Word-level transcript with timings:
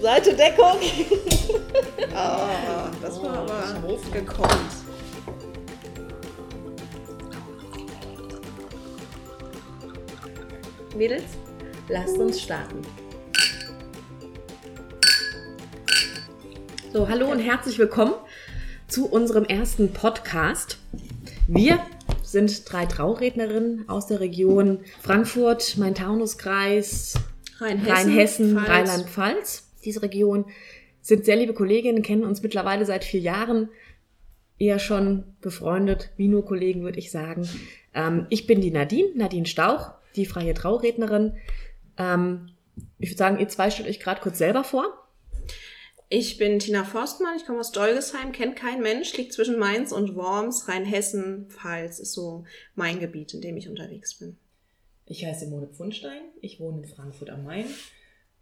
Seite 0.00 0.34
Deckung. 0.34 0.78
Ah, 2.12 2.90
das 3.00 3.22
war 3.22 3.38
aber 3.38 3.62
gekonnt. 4.12 4.50
Mädels, 10.96 11.22
lasst 11.88 12.18
uns 12.18 12.40
starten. 12.40 12.82
So, 16.92 17.08
hallo 17.08 17.30
und 17.30 17.38
herzlich 17.38 17.78
willkommen 17.78 18.14
zu 18.88 19.06
unserem 19.06 19.44
ersten 19.44 19.92
Podcast. 19.92 20.78
Wir 21.46 21.78
sind 22.24 22.70
drei 22.70 22.86
Traurednerinnen 22.86 23.88
aus 23.88 24.08
der 24.08 24.20
Region 24.20 24.80
Frankfurt, 25.00 25.76
Main-Taunus-Kreis, 25.76 27.14
Rheinhessen, 27.60 28.56
Rheinland-Pfalz. 28.58 29.69
Diese 29.84 30.02
Region 30.02 30.46
sind 31.00 31.24
sehr 31.24 31.36
liebe 31.36 31.54
Kolleginnen, 31.54 32.02
kennen 32.02 32.24
uns 32.24 32.42
mittlerweile 32.42 32.84
seit 32.84 33.04
vier 33.04 33.20
Jahren, 33.20 33.70
eher 34.58 34.78
schon 34.78 35.24
befreundet, 35.40 36.10
wie 36.16 36.28
nur 36.28 36.44
Kollegen, 36.44 36.82
würde 36.82 36.98
ich 36.98 37.10
sagen. 37.10 37.48
Ähm, 37.94 38.26
ich 38.28 38.46
bin 38.46 38.60
die 38.60 38.70
Nadine, 38.70 39.08
Nadine 39.14 39.46
Stauch, 39.46 39.92
die 40.16 40.26
freie 40.26 40.54
Traurednerin. 40.54 41.36
Ähm, 41.96 42.50
ich 42.98 43.10
würde 43.10 43.18
sagen, 43.18 43.38
ihr 43.38 43.48
zwei 43.48 43.70
stellt 43.70 43.88
euch 43.88 44.00
gerade 44.00 44.20
kurz 44.20 44.38
selber 44.38 44.62
vor. 44.62 44.84
Ich 46.10 46.38
bin 46.38 46.58
Tina 46.58 46.84
Forstmann, 46.84 47.36
ich 47.36 47.46
komme 47.46 47.60
aus 47.60 47.72
Dolgesheim, 47.72 48.32
kennt 48.32 48.56
kein 48.56 48.82
Mensch, 48.82 49.16
liegt 49.16 49.32
zwischen 49.32 49.58
Mainz 49.58 49.92
und 49.92 50.16
Worms, 50.16 50.68
Rheinhessen, 50.68 51.46
Pfalz 51.48 52.00
ist 52.00 52.12
so 52.12 52.44
mein 52.74 52.98
Gebiet, 52.98 53.32
in 53.32 53.40
dem 53.40 53.56
ich 53.56 53.68
unterwegs 53.68 54.18
bin. 54.18 54.36
Ich 55.06 55.24
heiße 55.24 55.44
Simone 55.44 55.68
Pfundstein, 55.68 56.20
ich 56.40 56.58
wohne 56.58 56.82
in 56.82 56.88
Frankfurt 56.88 57.30
am 57.30 57.44
Main 57.44 57.66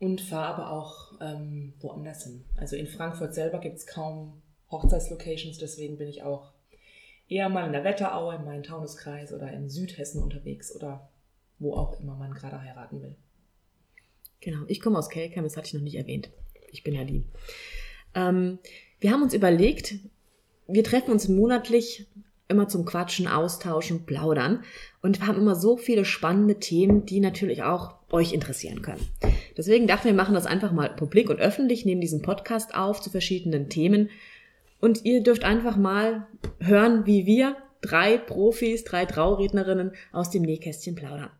und 0.01 0.21
fahre 0.21 0.55
aber 0.55 0.71
auch 0.73 1.13
ähm, 1.21 1.73
woanders 1.81 2.25
hin. 2.25 2.45
Also 2.57 2.77
in 2.77 2.87
Frankfurt 2.87 3.35
selber 3.35 3.59
gibt 3.59 3.77
es 3.77 3.87
kaum 3.87 4.41
Hochzeitslocations, 4.71 5.59
deswegen 5.59 5.99
bin 5.99 6.09
ich 6.09 6.23
auch 6.23 6.53
eher 7.29 7.49
mal 7.49 7.67
in 7.67 7.73
der 7.73 7.85
Wetterau, 7.85 8.31
im 8.33 8.45
Main-Taunus-Kreis 8.45 9.33
oder 9.33 9.53
in 9.53 9.69
Südhessen 9.69 10.23
unterwegs 10.23 10.75
oder 10.75 11.09
wo 11.59 11.75
auch 11.75 12.01
immer 12.01 12.15
man 12.17 12.33
gerade 12.33 12.63
heiraten 12.63 13.03
will. 13.03 13.17
Genau, 14.41 14.65
ich 14.69 14.81
komme 14.81 14.99
aus 14.99 15.11
Kelkheim, 15.11 15.45
das 15.45 15.57
hatte 15.57 15.67
ich 15.67 15.75
noch 15.75 15.81
nicht 15.81 15.97
erwähnt. 15.97 16.31
Ich 16.71 16.85
bin 16.85 16.95
ja 16.95 17.05
die. 17.05 17.25
Ähm, 18.15 18.59
wir 19.01 19.11
haben 19.11 19.23
uns 19.23 19.35
überlegt, 19.35 19.97
wir 20.69 20.85
treffen 20.85 21.11
uns 21.11 21.29
monatlich 21.29 22.07
immer 22.49 22.69
zum 22.69 22.85
Quatschen, 22.85 23.29
Austauschen, 23.29 24.07
Plaudern 24.07 24.65
und 25.03 25.21
wir 25.21 25.27
haben 25.27 25.39
immer 25.39 25.55
so 25.55 25.77
viele 25.77 26.05
spannende 26.05 26.59
Themen, 26.59 27.07
die 27.07 27.21
natürlich 27.21 27.63
auch 27.63 27.95
euch 28.11 28.33
interessieren 28.33 28.83
können. 28.83 29.07
Deswegen 29.57 29.87
dachten 29.87 30.07
wir, 30.07 30.15
machen 30.15 30.35
das 30.35 30.47
einfach 30.47 30.73
mal 30.73 30.89
publik 30.89 31.31
und 31.31 31.41
öffentlich, 31.41 31.85
nehmen 31.85 32.01
diesen 32.01 32.23
Podcast 32.23 32.75
auf 32.75 33.01
zu 33.01 33.11
verschiedenen 33.11 33.69
Themen 33.69 34.09
und 34.81 35.05
ihr 35.05 35.23
dürft 35.23 35.45
einfach 35.45 35.77
mal 35.77 36.27
hören, 36.61 37.07
wie 37.07 37.27
wir 37.27 37.57
drei 37.81 38.19
Profis, 38.19 38.85
drei 38.85 39.05
Traurednerinnen 39.05 39.93
aus 40.13 40.31
dem 40.31 40.43
Nähkästchen 40.43 40.95
plaudern. 40.95 41.31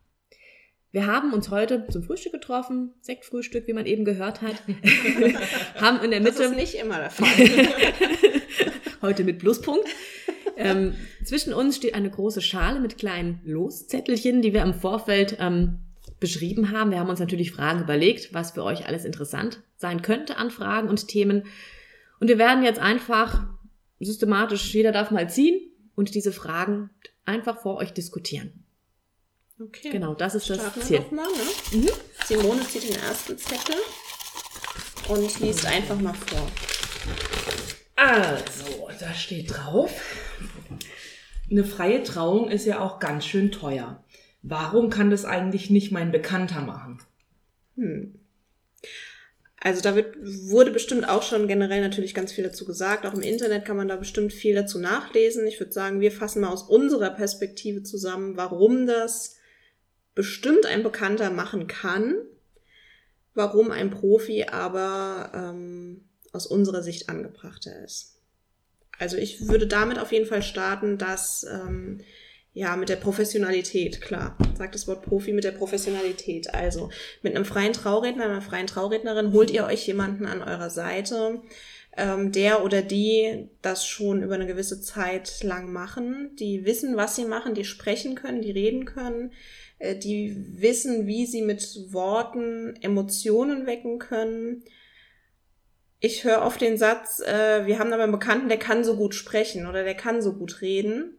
Wir 0.91 1.07
haben 1.07 1.35
uns 1.35 1.51
heute 1.51 1.87
zum 1.89 2.03
Frühstück 2.03 2.33
getroffen, 2.33 2.95
Sektfrühstück, 3.03 3.67
wie 3.67 3.75
man 3.75 3.85
eben 3.85 4.07
gehört 4.07 4.41
hat. 4.41 4.63
haben 5.81 6.03
in 6.03 6.11
der 6.11 6.21
Mitte. 6.21 6.39
Das 6.39 6.51
ist 6.51 6.57
nicht 6.57 6.75
immer 6.77 6.99
der 6.99 7.11
Fall. 7.11 7.29
heute 9.03 9.25
mit 9.25 9.39
Pluspunkt. 9.39 9.87
Ähm, 10.59 10.95
zwischen 11.25 11.55
uns 11.55 11.77
steht 11.77 11.95
eine 11.95 12.11
große 12.11 12.41
Schale 12.41 12.81
mit 12.81 12.99
kleinen 12.99 13.41
Loszettelchen, 13.45 14.43
die 14.43 14.53
wir 14.53 14.63
im 14.63 14.75
Vorfeld 14.75 15.37
ähm, 15.39 15.79
beschrieben 16.21 16.73
haben. 16.73 16.91
Wir 16.91 16.99
haben 16.99 17.11
uns 17.11 17.21
natürlich 17.21 17.53
Fragen 17.53 17.83
überlegt, 17.83 18.35
was 18.35 18.53
für 18.53 18.65
euch 18.65 18.87
alles 18.87 19.05
interessant 19.05 19.63
sein 19.77 20.03
könnte 20.03 20.37
an 20.37 20.51
Fragen 20.51 20.89
und 20.89 21.07
Themen. 21.09 21.45
Und 22.21 22.29
wir 22.29 22.39
werden 22.39 22.65
jetzt 22.65 22.81
einfach 22.81 23.47
systematisch, 24.01 24.75
jeder 24.75 24.93
darf 24.93 25.11
mal 25.11 25.31
ziehen 25.31 25.61
und 25.95 26.15
diese 26.15 26.33
Fragen 26.33 26.91
einfach 27.25 27.61
vor 27.61 27.77
euch 27.77 27.93
diskutieren. 27.93 28.65
Okay. 29.61 29.91
Genau, 29.91 30.15
das 30.15 30.35
ist 30.35 30.49
das 30.51 30.59
Starten 30.59 30.83
Ziel. 30.83 30.99
Wir 30.99 31.01
doch 31.01 31.11
mal, 31.11 31.27
ne? 31.27 31.83
mhm. 31.83 31.89
Simone 32.25 32.63
zieht 32.63 32.89
den 32.89 32.97
ersten 32.97 33.37
Zettel 33.39 33.77
und 35.09 35.41
liest 35.41 35.67
einfach 35.67 35.99
mal 35.99 36.15
vor. 36.15 36.49
Also, 37.97 38.89
da 39.01 39.13
steht 39.15 39.53
drauf. 39.53 39.91
Eine 41.51 41.65
freie 41.65 42.03
Trauung 42.03 42.51
ist 42.51 42.67
ja 42.67 42.81
auch 42.81 42.99
ganz 42.99 43.25
schön 43.25 43.51
teuer. 43.51 44.05
Warum 44.43 44.91
kann 44.91 45.11
das 45.11 45.25
eigentlich 45.25 45.71
nicht 45.71 45.93
mein 45.93 46.13
Bekannter 46.13 46.61
machen? 46.61 47.01
Hm. 47.77 48.15
Also 49.61 49.83
da 49.83 49.97
wird, 49.97 50.17
wurde 50.21 50.71
bestimmt 50.71 51.09
auch 51.09 51.23
schon 51.23 51.49
generell 51.49 51.81
natürlich 51.81 52.15
ganz 52.15 52.33
viel 52.33 52.45
dazu 52.45 52.65
gesagt. 52.65 53.07
Auch 53.07 53.15
im 53.15 53.23
Internet 53.23 53.65
kann 53.65 53.77
man 53.77 53.89
da 53.89 53.97
bestimmt 53.97 54.33
viel 54.33 54.55
dazu 54.55 54.79
nachlesen. 54.79 55.47
Ich 55.47 55.59
würde 55.59 55.73
sagen, 55.73 56.01
wir 56.01 56.13
fassen 56.13 56.43
mal 56.43 56.51
aus 56.51 56.63
unserer 56.63 57.11
Perspektive 57.11 57.83
zusammen, 57.83 58.37
warum 58.37 58.87
das 58.87 59.37
bestimmt 60.15 60.65
ein 60.67 60.83
Bekannter 60.83 61.31
machen 61.31 61.67
kann, 61.67 62.17
warum 63.35 63.71
ein 63.71 63.91
Profi 63.91 64.45
aber 64.45 65.33
ähm, 65.35 66.09
aus 66.33 66.47
unserer 66.47 66.83
Sicht 66.83 67.09
angebrachter 67.09 67.85
ist. 67.85 68.18
Also 68.99 69.17
ich 69.17 69.49
würde 69.49 69.67
damit 69.67 69.99
auf 69.99 70.13
jeden 70.13 70.27
Fall 70.27 70.43
starten, 70.43 70.99
dass 70.99 71.45
ähm, 71.45 72.01
ja 72.53 72.77
mit 72.77 72.89
der 72.89 72.97
Professionalität, 72.97 74.01
klar, 74.01 74.37
sagt 74.57 74.75
das 74.75 74.89
Wort 74.89 75.03
Profi 75.03 75.33
mit 75.33 75.45
der 75.45 75.53
Professionalität. 75.53 76.53
Also 76.53 76.91
mit 77.23 77.35
einem 77.35 77.45
freien 77.45 77.73
Trauredner, 77.73 78.25
einer 78.25 78.43
freien 78.43 78.67
Traurednerin 78.67 79.33
holt 79.33 79.51
ihr 79.51 79.65
euch 79.65 79.87
jemanden 79.87 80.27
an 80.27 80.43
eurer 80.43 80.71
Seite, 80.71 81.41
ähm, 81.97 82.33
der 82.33 82.65
oder 82.65 82.83
die 82.83 83.49
das 83.63 83.87
schon 83.87 84.23
über 84.23 84.35
eine 84.35 84.47
gewisse 84.47 84.81
Zeit 84.81 85.43
lang 85.43 85.73
machen, 85.73 86.35
die 86.39 86.65
wissen, 86.65 86.97
was 86.97 87.17
sie 87.17 87.25
machen, 87.25 87.55
die 87.55 87.65
sprechen 87.65 88.15
können, 88.15 88.43
die 88.43 88.53
reden 88.53 88.85
können, 88.85 89.33
äh, 89.79 89.97
die 89.97 90.37
wissen, 90.61 91.07
wie 91.07 91.27
sie 91.27 91.43
mit 91.43 91.93
Worten 91.93 92.77
Emotionen 92.81 93.67
wecken 93.67 93.99
können. 93.99 94.65
Ich 96.01 96.25
höre 96.25 96.43
oft 96.43 96.61
den 96.61 96.79
Satz, 96.79 97.21
äh, 97.21 97.67
wir 97.67 97.79
haben 97.79 97.93
aber 97.93 98.05
einen 98.05 98.13
Bekannten, 98.13 98.49
der 98.49 98.59
kann 98.59 98.85
so 98.85 98.97
gut 98.97 99.15
sprechen 99.15 99.67
oder 99.67 99.83
der 99.83 99.97
kann 99.97 100.23
so 100.23 100.35
gut 100.35 100.61
reden. 100.61 101.19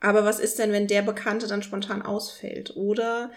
Aber 0.00 0.24
was 0.24 0.40
ist 0.40 0.58
denn, 0.58 0.72
wenn 0.72 0.86
der 0.86 1.02
Bekannte 1.02 1.46
dann 1.46 1.62
spontan 1.62 2.02
ausfällt? 2.02 2.76
Oder 2.76 3.30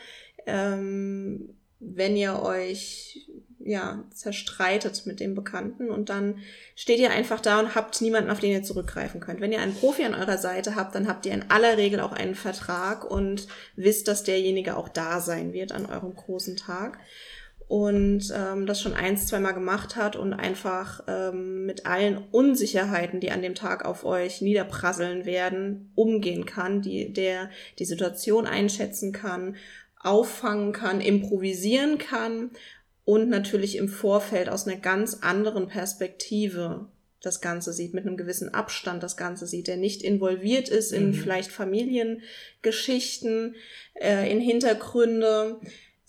ähm, 0.45 1.55
wenn 1.79 2.15
ihr 2.15 2.41
euch 2.41 3.27
ja, 3.65 4.03
zerstreitet 4.13 5.05
mit 5.05 5.19
dem 5.19 5.35
Bekannten 5.35 5.89
und 5.89 6.09
dann 6.09 6.39
steht 6.75 6.99
ihr 6.99 7.11
einfach 7.11 7.39
da 7.39 7.59
und 7.59 7.75
habt 7.75 8.01
niemanden, 8.01 8.29
auf 8.29 8.39
den 8.39 8.51
ihr 8.51 8.63
zurückgreifen 8.63 9.21
könnt. 9.21 9.39
Wenn 9.39 9.53
ihr 9.53 9.61
einen 9.61 9.75
Profi 9.75 10.03
an 10.03 10.15
eurer 10.15 10.37
Seite 10.37 10.75
habt, 10.75 10.95
dann 10.95 11.07
habt 11.07 11.25
ihr 11.25 11.33
in 11.33 11.49
aller 11.49 11.77
Regel 11.77 12.01
auch 12.01 12.11
einen 12.11 12.35
Vertrag 12.35 13.09
und 13.09 13.47
wisst, 13.75 14.09
dass 14.09 14.23
derjenige 14.23 14.75
auch 14.75 14.89
da 14.89 15.21
sein 15.21 15.53
wird 15.53 15.71
an 15.71 15.85
eurem 15.85 16.13
großen 16.13 16.57
Tag 16.57 16.99
und 17.73 18.31
ähm, 18.38 18.67
das 18.67 18.84
schon 18.84 18.94
eins, 18.94 19.25
zweimal 19.25 19.56
gemacht 19.56 19.95
hat 19.95 20.16
und 20.16 20.31
einfach 20.31 21.03
ähm, 21.07 21.66
mit 21.66 21.88
allen 21.88 22.19
Unsicherheiten, 22.29 23.19
die 23.19 23.31
an 23.31 23.41
dem 23.41 23.56
Tag 23.56 23.84
auf 23.84 24.06
euch 24.06 24.41
niederprasseln 24.41 25.25
werden, 25.25 25.91
umgehen 25.95 26.45
kann, 26.45 26.83
die, 26.83 27.12
der 27.12 27.50
die 27.79 27.85
Situation 27.85 28.45
einschätzen 28.45 29.12
kann, 29.12 29.56
auffangen 30.00 30.72
kann, 30.72 31.01
improvisieren 31.01 31.97
kann 31.97 32.51
und 33.06 33.29
natürlich 33.29 33.78
im 33.78 33.89
Vorfeld 33.89 34.50
aus 34.50 34.67
einer 34.67 34.78
ganz 34.78 35.23
anderen 35.23 35.67
Perspektive 35.67 36.85
das 37.22 37.42
Ganze 37.42 37.74
sieht, 37.74 37.95
mit 37.95 38.06
einem 38.06 38.18
gewissen 38.18 38.53
Abstand 38.53 39.01
das 39.01 39.18
Ganze 39.18 39.47
sieht, 39.47 39.68
der 39.68 39.77
nicht 39.77 40.03
involviert 40.03 40.69
ist 40.69 40.92
in 40.92 41.07
mhm. 41.07 41.15
vielleicht 41.15 41.51
Familiengeschichten, 41.51 43.56
äh, 43.95 44.31
in 44.31 44.42
Hintergründe, 44.42 45.59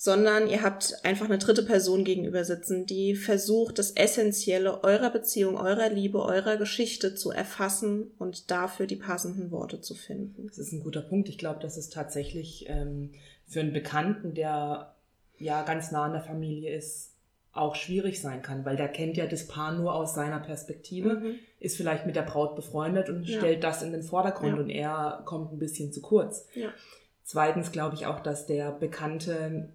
sondern 0.04 0.48
ihr 0.48 0.60
habt 0.60 1.02
einfach 1.02 1.24
eine 1.24 1.38
dritte 1.38 1.62
Person 1.62 2.04
gegenüber 2.04 2.44
sitzen, 2.44 2.84
die 2.84 3.14
versucht, 3.14 3.78
das 3.78 3.92
Essentielle 3.92 4.84
eurer 4.84 5.08
Beziehung, 5.08 5.56
eurer 5.56 5.88
Liebe, 5.88 6.22
eurer 6.22 6.58
Geschichte 6.58 7.14
zu 7.14 7.30
erfassen 7.30 8.10
und 8.18 8.50
dafür 8.50 8.86
die 8.86 8.96
passenden 8.96 9.50
Worte 9.50 9.80
zu 9.80 9.94
finden. 9.94 10.46
Das 10.46 10.58
ist 10.58 10.72
ein 10.72 10.82
guter 10.82 11.00
Punkt. 11.00 11.30
Ich 11.30 11.38
glaube, 11.38 11.60
das 11.62 11.78
ist 11.78 11.94
tatsächlich 11.94 12.66
ähm, 12.68 13.12
für 13.46 13.60
einen 13.60 13.72
Bekannten, 13.72 14.34
der 14.34 14.94
ja 15.38 15.62
ganz 15.62 15.90
nah 15.90 16.04
an 16.04 16.12
der 16.12 16.20
Familie 16.20 16.76
ist, 16.76 17.14
auch 17.52 17.74
schwierig 17.74 18.20
sein 18.20 18.42
kann, 18.42 18.66
weil 18.66 18.76
der 18.76 18.88
kennt 18.88 19.16
ja 19.16 19.26
das 19.26 19.46
Paar 19.46 19.72
nur 19.72 19.94
aus 19.94 20.14
seiner 20.14 20.40
Perspektive, 20.40 21.14
mhm. 21.14 21.34
ist 21.60 21.78
vielleicht 21.78 22.04
mit 22.04 22.14
der 22.14 22.24
Braut 22.24 22.56
befreundet 22.56 23.08
und 23.08 23.24
ja. 23.24 23.38
stellt 23.38 23.64
das 23.64 23.82
in 23.82 23.92
den 23.92 24.02
Vordergrund 24.02 24.56
ja. 24.56 24.62
und 24.62 24.68
er 24.68 25.22
kommt 25.24 25.50
ein 25.50 25.58
bisschen 25.58 25.94
zu 25.94 26.02
kurz. 26.02 26.46
Ja. 26.54 26.68
Zweitens 27.22 27.72
glaube 27.72 27.94
ich 27.94 28.04
auch, 28.04 28.20
dass 28.20 28.44
der 28.44 28.70
Bekannte 28.70 29.72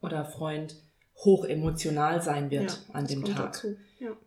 oder 0.00 0.24
Freund 0.24 0.76
hoch 1.24 1.44
emotional 1.44 2.22
sein 2.22 2.50
wird 2.50 2.80
an 2.92 3.06
dem 3.06 3.24
Tag. 3.24 3.66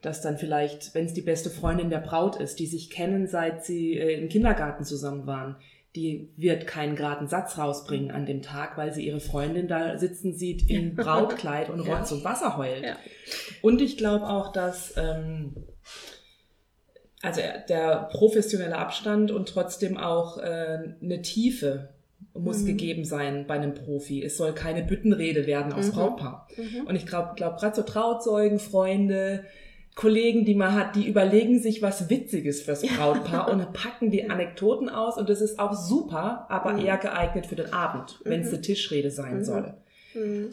Dass 0.01 0.21
dann 0.21 0.37
vielleicht, 0.37 0.93
wenn 0.93 1.05
es 1.05 1.13
die 1.13 1.21
beste 1.21 1.49
Freundin 1.49 1.89
der 1.89 1.99
Braut 1.99 2.35
ist, 2.35 2.59
die 2.59 2.67
sich 2.67 2.91
kennen, 2.91 3.27
seit 3.27 3.65
sie 3.65 3.97
äh, 3.97 4.21
im 4.21 4.29
Kindergarten 4.29 4.83
zusammen 4.83 5.25
waren, 5.25 5.55
die 5.95 6.31
wird 6.37 6.67
keinen 6.67 6.95
geraden 6.95 7.27
Satz 7.27 7.57
rausbringen 7.57 8.11
an 8.11 8.25
dem 8.25 8.41
Tag, 8.41 8.77
weil 8.77 8.93
sie 8.93 9.05
ihre 9.05 9.19
Freundin 9.19 9.67
da 9.67 9.97
sitzen 9.97 10.33
sieht 10.33 10.69
in 10.69 10.95
Brautkleid 10.95 11.69
und 11.69 11.81
Rotz 11.81 12.11
und 12.11 12.23
Wasser 12.23 12.57
heult. 12.57 12.83
Ja. 12.83 12.97
Und 13.63 13.81
ich 13.81 13.97
glaube 13.97 14.27
auch, 14.27 14.51
dass 14.51 14.95
ähm, 14.95 15.55
also 17.23 17.41
der 17.69 18.09
professionelle 18.11 18.77
Abstand 18.77 19.31
und 19.31 19.47
trotzdem 19.49 19.97
auch 19.97 20.37
äh, 20.37 20.95
eine 21.01 21.21
Tiefe 21.21 21.89
muss 22.33 22.61
Mhm. 22.61 22.65
gegeben 22.67 23.05
sein 23.05 23.45
bei 23.47 23.55
einem 23.55 23.73
Profi. 23.73 24.23
Es 24.23 24.37
soll 24.37 24.53
keine 24.53 24.83
Büttenrede 24.83 25.45
werden 25.47 25.73
aufs 25.73 25.87
Mhm. 25.87 25.91
Brautpaar. 25.93 26.47
Mhm. 26.57 26.87
Und 26.87 26.95
ich 26.95 27.05
glaube, 27.05 27.31
glaub, 27.35 27.57
gerade 27.57 27.75
so 27.75 27.81
Trauzeugen, 27.83 28.59
Freunde, 28.59 29.43
Kollegen, 29.95 30.43
die 30.43 30.55
man 30.55 30.73
hat, 30.73 30.95
die 30.95 31.07
überlegen 31.07 31.59
sich 31.59 31.81
was 31.83 32.09
Witziges 32.09 32.61
fürs 32.63 32.81
Brautpaar 32.81 33.51
und 33.51 33.73
packen 33.73 34.09
die 34.09 34.27
Anekdoten 34.29 34.89
aus 34.89 35.17
und 35.17 35.29
das 35.29 35.39
ist 35.39 35.59
auch 35.59 35.73
super, 35.73 36.47
aber 36.49 36.73
Mhm. 36.73 36.85
eher 36.85 36.97
geeignet 36.97 37.45
für 37.45 37.55
den 37.55 37.71
Abend, 37.73 38.19
wenn 38.23 38.41
es 38.41 38.47
Mhm. 38.47 38.53
eine 38.53 38.61
Tischrede 38.61 39.11
sein 39.11 39.37
Mhm. 39.39 39.43
soll. 39.43 39.73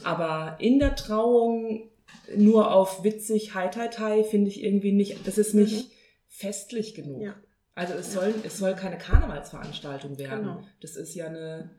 Aber 0.05 0.57
in 0.59 0.79
der 0.79 0.95
Trauung 0.95 1.89
nur 2.35 2.73
auf 2.73 3.03
witzig, 3.05 3.55
hi, 3.55 3.69
hi, 3.75 3.89
hi, 3.99 4.25
finde 4.25 4.49
ich 4.51 4.63
irgendwie 4.63 4.93
nicht, 4.93 5.27
das 5.27 5.37
ist 5.39 5.55
nicht 5.55 5.91
festlich 6.29 6.95
genug. 6.95 7.23
Ja. 7.23 7.35
Also 7.75 7.95
es 7.95 8.13
soll, 8.13 8.35
es 8.45 8.59
soll 8.59 8.75
keine 8.75 8.99
Karnevalsveranstaltung 8.99 10.19
werden. 10.19 10.41
Genau. 10.41 10.63
Das 10.81 10.97
ist 10.97 11.15
ja 11.15 11.27
eine, 11.27 11.71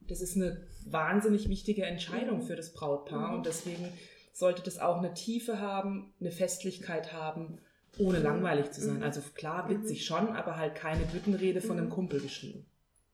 das 0.00 0.20
ist 0.20 0.36
eine 0.36 0.66
wahnsinnig 0.84 1.48
wichtige 1.48 1.84
Entscheidung 1.84 2.38
Mhm. 2.38 2.42
für 2.46 2.56
das 2.56 2.72
Brautpaar 2.72 3.30
Mhm. 3.30 3.36
und 3.38 3.46
deswegen 3.46 3.88
sollte 4.32 4.62
das 4.62 4.78
auch 4.78 4.98
eine 4.98 5.14
Tiefe 5.14 5.60
haben, 5.60 6.12
eine 6.20 6.30
Festlichkeit 6.30 7.12
haben, 7.12 7.58
ohne 7.98 8.18
langweilig 8.18 8.70
zu 8.72 8.82
sein. 8.82 8.98
Mhm. 8.98 9.02
Also 9.02 9.22
klar, 9.34 9.70
witzig 9.70 10.04
schon, 10.04 10.28
aber 10.28 10.56
halt 10.58 10.74
keine 10.74 11.04
Büttenrede 11.06 11.60
von 11.62 11.78
einem 11.78 11.86
Mhm. 11.86 11.92
Kumpel 11.92 12.20
geschrieben. 12.20 12.66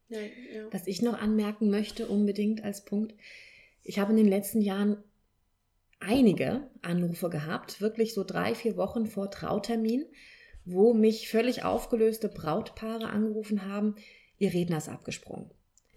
Ja, 0.09 0.19
ja. 0.21 0.67
Was 0.73 0.87
ich 0.89 1.01
noch 1.01 1.19
anmerken 1.21 1.71
möchte, 1.71 2.07
unbedingt 2.09 2.65
als 2.65 2.85
Punkt, 2.85 3.15
ich 3.85 3.99
habe 3.99 4.11
in 4.11 4.17
den 4.17 4.29
letzten 4.29 4.61
Jahren 4.61 4.97
einige 6.01 6.69
Anrufe 6.83 7.31
gehabt, 7.31 7.81
wirklich 7.81 8.13
so 8.15 8.25
drei, 8.25 8.55
vier 8.55 8.77
Wochen 8.77 9.07
vor 9.07 9.31
Trautermin, 9.31 10.05
wo 10.65 10.95
mich 10.95 11.29
völlig 11.29 11.65
aufgelöste 11.65 12.29
Brautpaare 12.29 13.09
angerufen 13.09 13.67
haben, 13.67 13.97
ihr 14.39 14.53
Redner 14.53 14.79
ist 14.79 14.89
abgesprungen. 14.89 15.51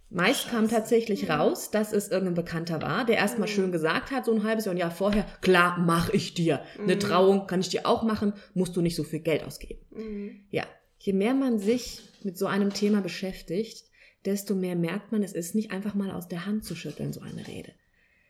Meist 0.09 0.49
kam 0.49 0.69
tatsächlich 0.69 1.23
Mhm. 1.23 1.31
raus, 1.31 1.71
dass 1.71 1.91
es 1.91 2.09
irgendein 2.09 2.35
Bekannter 2.35 2.81
war, 2.81 3.05
der 3.05 3.17
erstmal 3.17 3.47
Mhm. 3.49 3.53
schön 3.53 3.71
gesagt 3.71 4.11
hat, 4.11 4.25
so 4.25 4.33
ein 4.33 4.43
halbes 4.43 4.65
Jahr, 4.65 4.75
ein 4.75 4.77
Jahr 4.77 4.91
vorher, 4.91 5.25
klar, 5.41 5.77
mach 5.79 6.09
ich 6.09 6.33
dir. 6.35 6.61
Eine 6.79 6.95
Mhm. 6.95 6.99
Trauung 6.99 7.47
kann 7.47 7.59
ich 7.59 7.69
dir 7.69 7.85
auch 7.85 8.03
machen, 8.03 8.33
musst 8.53 8.75
du 8.75 8.81
nicht 8.81 8.95
so 8.95 9.03
viel 9.03 9.19
Geld 9.19 9.43
ausgeben. 9.43 9.81
Mhm. 9.91 10.45
Ja, 10.51 10.63
je 10.99 11.13
mehr 11.13 11.33
man 11.33 11.59
sich 11.59 12.01
mit 12.23 12.37
so 12.37 12.45
einem 12.45 12.71
Thema 12.73 13.01
beschäftigt, 13.01 13.83
desto 14.25 14.55
mehr 14.55 14.75
merkt 14.75 15.11
man, 15.11 15.21
es 15.23 15.33
ist 15.33 15.53
nicht 15.55 15.71
einfach 15.71 15.95
mal 15.95 16.11
aus 16.11 16.27
der 16.27 16.45
Hand 16.45 16.65
zu 16.65 16.75
schütteln, 16.75 17.11
so 17.13 17.21
eine 17.21 17.47
Rede. 17.47 17.73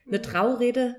Eine 0.08 0.22
Traurede 0.22 0.96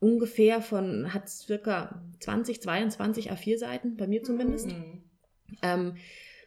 ungefähr 0.00 0.60
von, 0.62 1.12
hat 1.14 1.28
circa 1.28 2.02
20, 2.20 2.60
22 2.62 3.32
A4 3.32 3.58
Seiten, 3.58 3.96
bei 3.96 4.06
mir 4.06 4.22
zumindest. 4.22 4.68
Mhm. 4.68 5.02
Ähm, 5.62 5.94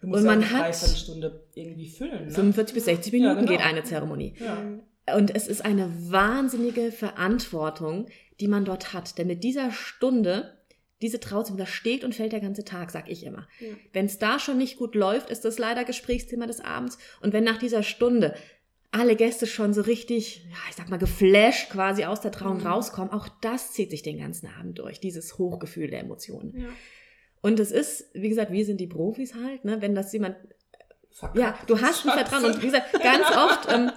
Du 0.02 0.08
musst 0.08 0.22
Und 0.22 0.28
ja 0.30 0.32
man 0.36 0.44
eine 0.44 0.50
hat- 0.54 0.62
Dreiviertelstunde 0.62 1.44
irgendwie 1.56 1.90
füllen. 1.90 2.28
Ne? 2.28 2.32
45 2.32 2.74
bis 2.74 2.86
60 2.86 3.12
Ja, 3.12 3.20
Minuten 3.20 3.46
genau. 3.46 3.52
geht 3.58 3.68
eine 3.68 3.84
Zeremonie. 3.84 4.34
Ja. 4.40 5.16
Und 5.18 5.36
es 5.36 5.46
ist 5.50 5.66
eine 5.66 5.92
wahnsinnige 6.10 6.94
Verantwortung, 6.94 8.08
die 8.40 8.48
man 8.48 8.64
dort 8.64 8.94
hat. 8.94 9.18
Denn 9.18 9.28
mit 9.28 9.44
dieser 9.44 9.72
Stunde, 9.74 10.58
diese 11.02 11.20
Trauzeremonie, 11.20 11.66
da 11.66 11.70
steht 11.70 12.06
und 12.06 12.16
fällt 12.16 12.32
der 12.32 12.40
ganze 12.40 12.64
Tag, 12.64 12.92
sag 12.92 13.10
ich 13.12 13.26
immer. 13.26 13.46
Ja. 13.60 13.68
Wenn 13.92 14.06
es 14.06 14.20
da 14.20 14.40
schon 14.40 14.58
nicht 14.58 14.78
gut 14.78 14.96
läuft, 14.96 15.30
ist 15.30 15.44
das 15.44 15.58
leider 15.58 15.84
Gesprächsthema 15.84 16.48
des 16.48 16.62
Abends. 16.62 16.98
Und 17.22 17.34
wenn 17.34 17.44
nach 17.44 17.58
dieser 17.58 17.84
Stunde 17.84 18.36
alle 18.92 19.16
Gäste 19.16 19.46
schon 19.46 19.74
so 19.74 19.82
richtig, 19.82 20.46
ja, 20.50 20.58
ich 20.70 20.76
sag 20.76 20.90
mal, 20.90 20.98
geflasht 20.98 21.70
quasi 21.70 22.06
aus 22.06 22.22
der 22.22 22.32
Trauung 22.32 22.58
Mhm. 22.60 22.68
rauskommen, 22.68 23.12
auch 23.14 23.28
das 23.42 23.72
zieht 23.74 23.92
sich 23.92 24.02
den 24.02 24.18
ganzen 24.18 24.48
Abend 24.60 24.80
durch, 24.80 25.00
dieses 25.00 25.38
Hochgefühl 25.38 25.90
der 25.90 26.00
Emotionen. 26.00 26.54
Ja. 26.58 26.68
Und 27.42 27.60
es 27.60 27.72
ist, 27.72 28.06
wie 28.14 28.30
gesagt, 28.30 28.52
wir 28.52 28.66
sind 28.66 28.80
die 28.82 28.88
Profis 28.88 29.36
halt, 29.36 29.64
ne? 29.64 29.82
wenn 29.82 29.96
das 29.96 30.12
jemand 30.12 30.36
Verkackt. 31.12 31.38
ja, 31.40 31.58
du 31.68 31.80
hast 31.82 32.06
ein 32.06 32.14
Vertrauen. 32.14 32.46
Und 32.46 32.62
wie 32.62 32.66
gesagt, 32.68 32.94
ganz 33.02 33.26
oft, 33.36 33.72
ähm, 33.72 33.92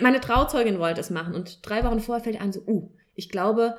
meine 0.00 0.20
Trauzeugin 0.20 0.78
wollte 0.78 1.00
es 1.00 1.10
machen 1.10 1.34
und 1.34 1.58
drei 1.68 1.84
Wochen 1.84 2.00
vorher 2.00 2.22
fällt 2.22 2.40
ein 2.40 2.52
so, 2.52 2.60
uh, 2.66 2.90
ich 3.14 3.28
glaube, 3.28 3.76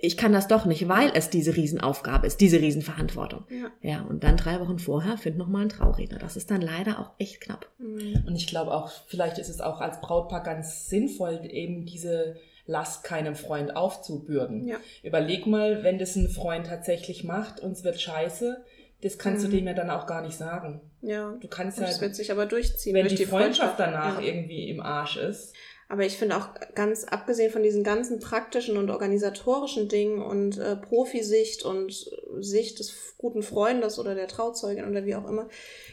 ich 0.00 0.16
kann 0.16 0.32
das 0.32 0.48
doch 0.48 0.64
nicht, 0.64 0.88
weil 0.88 1.10
es 1.14 1.28
diese 1.30 1.56
Riesenaufgabe 1.56 2.26
ist, 2.26 2.40
diese 2.40 2.60
Riesenverantwortung. 2.60 3.44
Ja. 3.50 3.70
Ja, 3.82 4.02
und 4.02 4.24
dann 4.24 4.36
drei 4.36 4.58
Wochen 4.60 4.78
vorher 4.78 5.18
find 5.18 5.36
noch 5.38 5.48
mal 5.48 5.62
ein 5.62 5.68
Trauredner. 5.68 6.18
Das 6.18 6.36
ist 6.36 6.50
dann 6.50 6.60
leider 6.62 6.98
auch 6.98 7.10
echt 7.18 7.40
knapp. 7.40 7.68
Mhm. 7.78 8.24
Und 8.26 8.36
ich 8.36 8.46
glaube 8.46 8.72
auch, 8.72 8.90
vielleicht 9.06 9.38
ist 9.38 9.48
es 9.48 9.60
auch 9.60 9.80
als 9.80 10.00
Brautpaar 10.00 10.42
ganz 10.42 10.86
sinnvoll, 10.88 11.40
eben 11.50 11.84
diese 11.84 12.36
Last 12.66 13.02
keinem 13.04 13.34
Freund 13.34 13.74
aufzubürden. 13.76 14.66
Ja. 14.68 14.76
Überleg 15.02 15.46
mal, 15.46 15.82
wenn 15.82 15.98
das 15.98 16.14
ein 16.16 16.28
Freund 16.28 16.66
tatsächlich 16.68 17.24
macht 17.24 17.60
und 17.60 17.72
es 17.72 17.82
wird 17.84 18.00
scheiße, 18.00 18.64
das 19.02 19.18
kannst 19.18 19.44
Mhm. 19.46 19.50
du 19.50 19.56
dem 19.56 19.66
ja 19.66 19.74
dann 19.74 19.90
auch 19.90 20.06
gar 20.06 20.22
nicht 20.22 20.36
sagen. 20.36 20.80
ja. 21.00 21.34
Du 21.40 21.48
kannst 21.48 21.80
Das 21.80 21.96
ja, 21.96 22.00
wird 22.02 22.14
sich 22.14 22.30
aber 22.30 22.46
durchziehen. 22.46 22.94
wenn 22.94 23.02
durch 23.02 23.16
die 23.16 23.26
Freundschaft 23.26 23.80
danach 23.80 24.20
Ja. 24.20 24.26
irgendwie 24.26 24.68
im 24.70 24.80
Arsch 24.80 25.16
ist. 25.16 25.54
Aber 25.92 26.06
ich 26.06 26.16
finde 26.16 26.38
auch 26.38 26.48
ganz 26.74 27.04
abgesehen 27.04 27.52
von 27.52 27.62
diesen 27.62 27.84
ganzen 27.84 28.18
praktischen 28.18 28.78
und 28.78 28.88
organisatorischen 28.88 29.90
Dingen 29.90 30.22
und 30.22 30.56
äh, 30.56 30.74
Profisicht 30.74 31.66
und 31.66 31.90
äh, 31.90 32.42
Sicht 32.42 32.78
des 32.78 33.14
guten 33.18 33.42
Freundes 33.42 33.98
oder 33.98 34.14
der 34.14 34.26
Trauzeugin 34.26 34.88
oder 34.88 35.04
wie 35.04 35.16
auch 35.16 35.28
immer, 35.28 35.50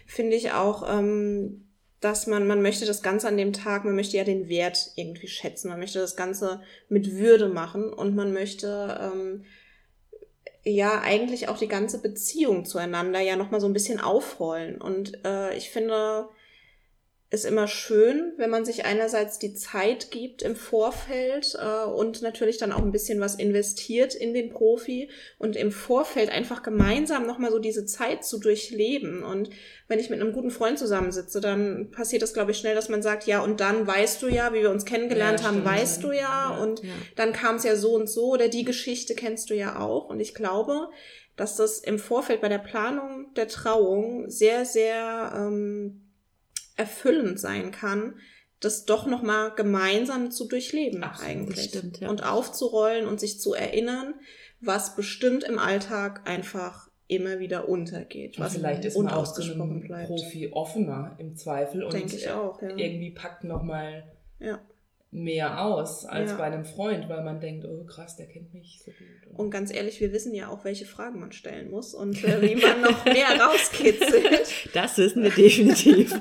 finde 0.08 0.38
ich 0.38 0.54
auch, 0.54 0.90
ähm, 0.90 1.68
dass 2.00 2.28
man, 2.28 2.48
man 2.48 2.62
möchte 2.62 2.86
das 2.86 3.04
Ganze 3.04 3.28
an 3.28 3.36
dem 3.36 3.52
Tag, 3.52 3.84
man 3.84 3.98
möchte 3.98 4.16
ja 4.16 4.24
den 4.24 4.48
Wert 4.48 4.94
irgendwie 4.96 5.28
schätzen, 5.28 5.68
man 5.68 5.80
möchte 5.80 6.00
das 6.00 6.16
Ganze 6.16 6.62
mit 6.88 7.18
Würde 7.18 7.50
machen 7.50 7.92
und 7.92 8.16
man 8.16 8.32
möchte 8.32 8.98
ähm, 9.02 9.44
ja 10.64 11.02
eigentlich 11.02 11.50
auch 11.50 11.58
die 11.58 11.68
ganze 11.68 12.02
Beziehung 12.02 12.64
zueinander 12.64 13.20
ja 13.20 13.36
nochmal 13.36 13.60
so 13.60 13.68
ein 13.68 13.74
bisschen 13.74 14.00
aufrollen. 14.00 14.80
Und 14.80 15.26
äh, 15.26 15.58
ich 15.58 15.72
finde 15.72 16.30
es 17.32 17.46
immer 17.46 17.68
schön, 17.68 18.34
wenn 18.38 18.50
man 18.50 18.66
sich 18.66 18.86
einerseits 18.86 19.38
die 19.38 19.54
Zeit 19.54 20.10
gibt 20.10 20.42
im 20.42 20.56
Vorfeld 20.56 21.56
äh, 21.62 21.86
und 21.88 22.24
natürlich 22.24 22.58
dann 22.58 22.72
auch 22.72 22.82
ein 22.82 22.92
bisschen 22.92 23.20
was 23.20 23.36
investiert 23.36 24.16
in 24.16 24.34
den 24.34 24.50
Profi 24.50 25.12
und 25.38 25.56
im 25.56 25.72
Vorfeld 25.72 26.32
einfach 26.32 26.64
gemeinsam 26.64 27.28
nochmal 27.28 27.52
so 27.52 27.60
diese 27.60 27.86
Zeit 27.86 28.26
zu 28.26 28.40
durchleben. 28.40 29.22
Und 29.24 29.52
wenn 29.88 30.00
ich 30.00 30.10
mit 30.10 30.20
einem 30.20 30.34
guten 30.34 30.50
Freund 30.50 30.80
zusammensitze, 30.80 31.40
dann 31.40 31.92
passiert 31.92 32.24
das, 32.24 32.34
glaube 32.34 32.50
ich, 32.52 32.58
schnell, 32.58 32.74
dass 32.74 32.90
man 32.90 33.04
sagt, 33.04 33.28
ja, 33.28 33.42
und 33.44 33.60
dann 33.60 33.86
weißt 33.86 34.24
du 34.24 34.28
ja, 34.28 34.52
wie 34.54 34.62
wir 34.62 34.72
uns 34.72 34.86
kennengelernt 34.86 35.42
Ja, 35.42 35.48
haben, 35.48 35.64
weißt 35.64 36.04
du 36.04 36.12
ja. 36.12 36.20
Ja. 36.20 36.58
Und 36.64 36.82
Ja. 36.84 36.90
dann 37.16 37.32
kam 37.32 37.58
es 37.58 37.64
ja 37.64 37.76
so 37.76 37.94
und 37.94 38.10
so 38.10 38.30
oder 38.32 38.48
die 38.48 38.64
Geschichte 38.64 39.14
kennst 39.14 39.52
du 39.52 39.54
ja 39.54 39.80
auch. 39.80 40.10
Und 40.10 40.20
ich 40.20 40.34
glaube, 40.34 40.90
dass 41.36 41.56
das 41.56 41.78
im 41.80 42.00
Vorfeld 42.00 42.42
bei 42.42 42.50
der 42.50 42.58
Planung 42.58 43.34
der 43.36 43.48
Trauung 43.48 44.30
sehr, 44.32 44.66
sehr 44.66 45.32
ähm, 45.36 46.09
erfüllend 46.80 47.40
sein 47.40 47.72
kann, 47.72 48.16
das 48.60 48.86
doch 48.86 49.06
noch 49.06 49.22
mal 49.22 49.50
gemeinsam 49.56 50.32
zu 50.32 50.48
durchleben 50.48 51.04
Absolut, 51.04 51.30
eigentlich 51.30 51.66
stimmt, 51.66 52.00
ja. 52.00 52.10
und 52.10 52.24
aufzurollen 52.26 53.06
und 53.08 53.20
sich 53.20 53.40
zu 53.40 53.54
erinnern, 53.54 54.16
was 54.60 54.96
bestimmt 54.96 55.44
im 55.44 55.60
Alltag 55.60 56.28
einfach 56.28 56.90
immer 57.08 57.40
wieder 57.40 57.70
untergeht, 57.70 58.38
Und 58.38 58.44
was 58.46 58.54
vielleicht 58.56 58.86
ist 58.86 58.98
man 58.98 59.08
auch 59.08 59.12
unausgesprochen 59.14 59.62
einem 59.72 59.82
bleibt. 59.82 60.08
Profi 60.08 60.50
offener 60.52 61.16
im 61.20 61.36
Zweifel 61.38 61.84
und 61.84 61.94
Denke 61.94 62.16
ich 62.16 62.30
auch, 62.30 62.62
ja. 62.62 62.70
irgendwie 62.76 63.12
packt 63.12 63.44
noch 63.46 63.64
mal 63.64 64.04
Ja. 64.40 64.60
mehr 65.12 65.64
aus 65.64 66.06
als 66.06 66.32
Ja. 66.32 66.38
bei 66.38 66.44
einem 66.44 66.66
Freund, 66.66 67.08
weil 67.10 67.24
man 67.24 67.40
denkt, 67.40 67.66
oh 67.66 67.84
krass, 67.86 68.16
der 68.18 68.28
kennt 68.28 68.54
mich 68.54 68.80
so 68.86 68.92
gut. 68.92 69.38
Und 69.40 69.50
ganz 69.52 69.74
ehrlich, 69.74 70.02
wir 70.02 70.12
wissen 70.12 70.36
ja 70.36 70.50
auch, 70.50 70.66
welche 70.66 70.86
Fragen 70.86 71.20
man 71.20 71.32
stellen 71.32 71.72
muss 71.72 71.94
und 71.96 72.22
äh, 72.26 72.42
wie 72.42 72.56
man 72.56 72.82
noch 72.82 73.06
mehr 73.06 73.28
rauskitzelt. 73.40 74.52
Das 74.74 74.98
wissen 74.98 75.24
wir 75.24 75.32
definitiv. 75.32 76.14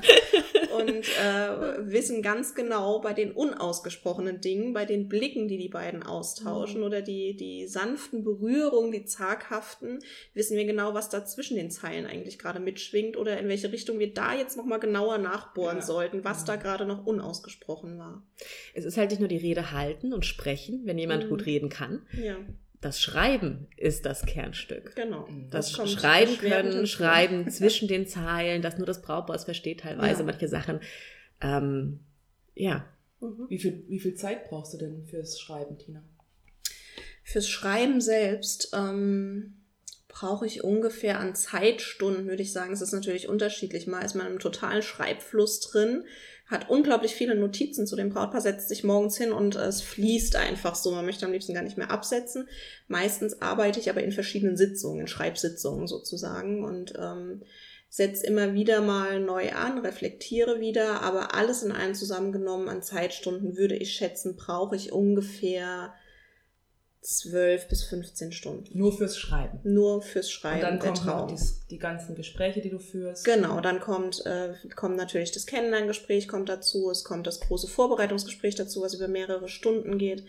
Und 0.89 1.07
äh, 1.17 1.91
wissen 1.91 2.21
ganz 2.21 2.55
genau 2.55 2.99
bei 2.99 3.13
den 3.13 3.31
unausgesprochenen 3.31 4.41
Dingen, 4.41 4.73
bei 4.73 4.85
den 4.85 5.07
Blicken, 5.07 5.47
die 5.47 5.57
die 5.57 5.69
beiden 5.69 6.03
austauschen 6.03 6.83
oder 6.83 7.01
die, 7.01 7.35
die 7.35 7.67
sanften 7.67 8.23
Berührungen, 8.23 8.91
die 8.91 9.05
zaghaften, 9.05 9.99
wissen 10.33 10.57
wir 10.57 10.65
genau, 10.65 10.93
was 10.93 11.09
da 11.09 11.25
zwischen 11.25 11.55
den 11.57 11.71
Zeilen 11.71 12.05
eigentlich 12.05 12.39
gerade 12.39 12.59
mitschwingt 12.59 13.17
oder 13.17 13.37
in 13.39 13.47
welche 13.47 13.71
Richtung 13.71 13.99
wir 13.99 14.13
da 14.13 14.33
jetzt 14.35 14.57
nochmal 14.57 14.79
genauer 14.79 15.17
nachbohren 15.17 15.77
Ja. 15.77 15.83
sollten, 15.83 16.23
was 16.23 16.41
Mhm. 16.41 16.45
da 16.47 16.55
gerade 16.55 16.85
noch 16.85 17.05
unausgesprochen 17.05 17.97
war. 17.97 18.23
es 18.73 18.85
ist 18.85 18.97
halt 18.97 19.09
nicht 19.11 19.19
nur 19.19 19.27
die 19.29 19.37
Rede 19.37 19.71
halten 19.71 20.13
und 20.13 20.25
sprechen, 20.25 20.81
wenn 20.85 20.97
jemand 20.97 21.25
Mhm. 21.25 21.29
gut 21.29 21.45
reden 21.45 21.69
kann. 21.69 22.05
Ja, 22.13 22.35
Das 22.81 23.01
Schreiben 23.01 23.67
ist 23.75 24.05
das 24.05 24.25
Kernstück. 24.25 24.95
genau. 24.95 25.27
Das, 25.51 25.73
kommt 25.73 25.89
Schreiben 25.89 26.37
können. 26.37 26.87
Schreiben 26.87 27.49
zwischen 27.49 27.87
den 27.89 28.07
Zeilen, 28.07 28.61
dass 28.61 28.77
nur 28.77 28.87
das 28.87 29.01
Brautpaar 29.01 29.35
es 29.35 29.43
versteht 29.43 29.81
teilweise 29.81 30.19
Ja. 30.21 30.25
manche 30.25 30.47
Sachen. 30.47 30.79
Ähm, 31.41 31.99
ja, 32.55 32.85
Mhm. 33.21 33.47
Wie 33.49 33.59
viel, 33.59 33.83
wie 33.89 33.99
viel 33.99 34.13
Zeit 34.15 34.47
brauchst 34.47 34.73
du 34.73 34.77
denn 34.77 35.03
fürs 35.05 35.41
Schreiben, 35.41 35.77
Tina? 35.77 36.01
Fürs 37.25 37.49
Schreiben 37.49 37.99
selbst 37.99 38.71
ähm, 38.73 39.55
brauche 40.19 40.45
ich 40.45 40.63
ungefähr 40.65 41.19
an 41.19 41.33
Zeitstunden, 41.33 42.27
würde 42.27 42.41
ich 42.41 42.51
sagen. 42.51 42.73
Es 42.73 42.81
ist 42.81 42.91
natürlich 42.91 43.29
unterschiedlich. 43.29 43.87
Mal 43.87 44.03
ist 44.03 44.15
man 44.15 44.27
im 44.27 44.39
totalen 44.39 44.81
Schreibfluss 44.81 45.61
drin, 45.61 46.03
hat 46.45 46.69
unglaublich 46.69 47.13
viele 47.15 47.35
Notizen 47.35 47.87
zu 47.87 47.95
dem 47.95 48.09
Brautpaar, 48.09 48.41
setzt 48.41 48.67
sich 48.67 48.83
morgens 48.83 49.15
hin 49.17 49.31
und 49.31 49.55
es 49.55 49.81
fließt 49.81 50.35
einfach 50.35 50.75
so. 50.75 50.91
Man 50.91 51.05
möchte 51.05 51.25
am 51.25 51.31
liebsten 51.31 51.53
gar 51.53 51.63
nicht 51.63 51.77
mehr 51.77 51.89
absetzen. 51.91 52.49
Meistens 52.89 53.41
arbeite 53.41 53.79
ich 53.79 53.89
aber 53.89 54.03
in 54.03 54.11
verschiedenen 54.11 54.57
Sitzungen, 54.57 55.01
in 55.01 55.07
Schreibsitzungen 55.07 55.87
sozusagen 55.87 56.65
und 56.65 56.93
ähm, 56.97 57.43
setze 57.87 58.27
immer 58.27 58.53
wieder 58.53 58.81
mal 58.81 59.21
neu 59.21 59.53
an, 59.53 59.79
reflektiere 59.79 60.59
wieder, 60.59 61.01
aber 61.01 61.33
alles 61.33 61.63
in 61.63 61.71
allem 61.71 61.95
zusammengenommen 61.95 62.67
an 62.67 62.81
Zeitstunden 62.81 63.55
würde 63.55 63.77
ich 63.77 63.93
schätzen, 63.93 64.35
brauche 64.35 64.75
ich 64.75 64.91
ungefähr 64.91 65.93
12 67.01 67.69
bis 67.69 67.83
15 67.85 68.33
Stunden. 68.33 68.77
Nur 68.77 68.95
fürs 68.95 69.17
Schreiben. 69.17 69.59
Nur 69.63 70.01
fürs 70.01 70.29
Schreiben. 70.29 70.73
Und 70.73 70.83
dann 70.83 70.95
kommen 70.95 71.05
noch 71.05 71.27
die, 71.27 71.67
die, 71.69 71.77
ganzen 71.77 72.13
Gespräche, 72.15 72.59
die 72.59 72.69
du 72.69 72.79
führst. 72.79 73.23
Genau, 73.23 73.61
dann 73.61 73.79
kommt, 73.79 74.25
äh, 74.25 74.53
kommt 74.75 74.97
natürlich 74.97 75.31
das 75.31 75.45
Kennenlerngespräch 75.45 76.27
kommt 76.27 76.49
dazu, 76.49 76.89
es 76.89 77.05
kommt 77.05 77.25
das 77.25 77.39
große 77.39 77.67
Vorbereitungsgespräch 77.67 78.55
dazu, 78.55 78.81
was 78.81 78.95
über 78.95 79.07
mehrere 79.07 79.47
Stunden 79.47 79.97
geht. 79.97 80.25